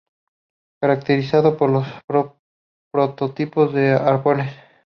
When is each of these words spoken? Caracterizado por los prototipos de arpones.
Caracterizado 0.81 1.57
por 1.57 1.69
los 1.69 1.85
prototipos 2.91 3.71
de 3.71 3.91
arpones. 3.91 4.51